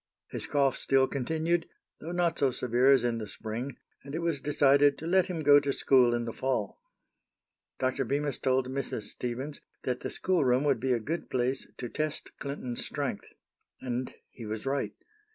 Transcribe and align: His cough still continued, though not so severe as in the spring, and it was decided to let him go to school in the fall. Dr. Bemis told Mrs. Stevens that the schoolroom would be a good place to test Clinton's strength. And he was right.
His 0.31 0.47
cough 0.47 0.77
still 0.77 1.07
continued, 1.07 1.69
though 1.99 2.11
not 2.11 2.39
so 2.39 2.49
severe 2.49 2.89
as 2.89 3.03
in 3.03 3.19
the 3.19 3.27
spring, 3.27 3.77
and 4.03 4.15
it 4.15 4.23
was 4.23 4.41
decided 4.41 4.97
to 4.97 5.05
let 5.05 5.27
him 5.27 5.43
go 5.43 5.59
to 5.59 5.71
school 5.71 6.15
in 6.15 6.25
the 6.25 6.33
fall. 6.33 6.81
Dr. 7.77 8.03
Bemis 8.03 8.39
told 8.39 8.67
Mrs. 8.67 9.03
Stevens 9.03 9.61
that 9.83 9.99
the 9.99 10.09
schoolroom 10.09 10.63
would 10.63 10.79
be 10.79 10.91
a 10.93 10.99
good 10.99 11.29
place 11.29 11.67
to 11.77 11.87
test 11.87 12.31
Clinton's 12.39 12.83
strength. 12.83 13.25
And 13.79 14.15
he 14.31 14.47
was 14.47 14.65
right. 14.65 14.95